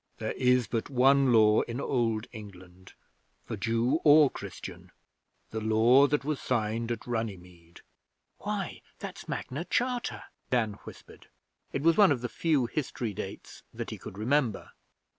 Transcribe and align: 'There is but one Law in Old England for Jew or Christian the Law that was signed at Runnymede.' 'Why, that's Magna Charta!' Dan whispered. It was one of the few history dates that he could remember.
'There 0.17 0.31
is 0.31 0.65
but 0.65 0.89
one 0.89 1.31
Law 1.31 1.61
in 1.69 1.79
Old 1.79 2.25
England 2.31 2.93
for 3.45 3.55
Jew 3.55 3.99
or 4.03 4.31
Christian 4.31 4.91
the 5.51 5.61
Law 5.61 6.07
that 6.07 6.25
was 6.25 6.41
signed 6.41 6.91
at 6.91 7.05
Runnymede.' 7.05 7.81
'Why, 8.39 8.81
that's 8.97 9.29
Magna 9.29 9.63
Charta!' 9.63 10.23
Dan 10.49 10.73
whispered. 10.85 11.27
It 11.71 11.83
was 11.83 11.97
one 11.97 12.11
of 12.11 12.21
the 12.21 12.29
few 12.29 12.65
history 12.65 13.13
dates 13.13 13.61
that 13.75 13.91
he 13.91 13.99
could 13.99 14.17
remember. 14.17 14.71